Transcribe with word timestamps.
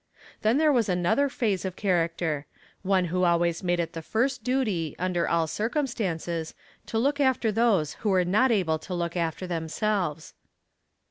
Then 0.41 0.57
there 0.57 0.71
was 0.71 0.89
another 0.89 1.29
phase 1.29 1.63
of 1.63 1.75
character 1.75 2.47
one 2.81 3.05
who 3.13 3.23
always 3.23 3.61
made 3.61 3.79
it 3.79 3.93
the 3.93 4.01
first 4.01 4.43
duty, 4.43 4.95
under 4.97 5.29
all 5.29 5.45
circumstances, 5.45 6.55
to 6.87 6.97
look 6.97 7.19
after 7.19 7.51
those 7.51 7.93
who 8.01 8.09
were 8.09 8.25
not 8.25 8.49
able 8.51 8.79
to 8.79 8.95
look 8.95 9.15
after 9.15 9.45
themselves. 9.45 10.33